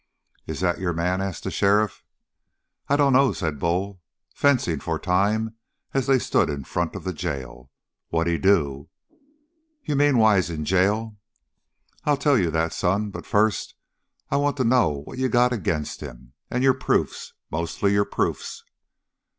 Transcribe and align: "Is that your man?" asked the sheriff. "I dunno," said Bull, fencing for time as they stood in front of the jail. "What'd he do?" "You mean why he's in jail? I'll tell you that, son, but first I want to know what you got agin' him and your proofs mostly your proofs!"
"Is 0.47 0.61
that 0.61 0.79
your 0.79 0.93
man?" 0.93 1.21
asked 1.21 1.43
the 1.43 1.51
sheriff. 1.51 2.03
"I 2.87 2.95
dunno," 2.95 3.33
said 3.33 3.59
Bull, 3.59 4.01
fencing 4.33 4.79
for 4.79 4.97
time 4.97 5.53
as 5.93 6.07
they 6.07 6.17
stood 6.17 6.49
in 6.49 6.63
front 6.63 6.95
of 6.95 7.03
the 7.03 7.13
jail. 7.13 7.69
"What'd 8.09 8.33
he 8.33 8.39
do?" 8.39 8.89
"You 9.83 9.95
mean 9.95 10.17
why 10.17 10.37
he's 10.37 10.49
in 10.49 10.65
jail? 10.65 11.17
I'll 12.03 12.17
tell 12.17 12.35
you 12.39 12.49
that, 12.49 12.73
son, 12.73 13.11
but 13.11 13.27
first 13.27 13.75
I 14.31 14.37
want 14.37 14.57
to 14.57 14.63
know 14.63 14.89
what 15.05 15.19
you 15.19 15.29
got 15.29 15.53
agin' 15.53 15.85
him 15.85 16.33
and 16.49 16.63
your 16.63 16.73
proofs 16.73 17.33
mostly 17.51 17.93
your 17.93 18.05
proofs!" 18.05 18.63